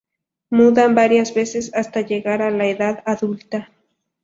Mudan 0.49 0.95
varias 0.95 1.31
veces 1.35 1.71
hasta 1.75 2.01
llegar 2.01 2.41
a 2.41 2.49
la 2.49 2.65
edad 2.65 3.03
adulta. 3.05 3.69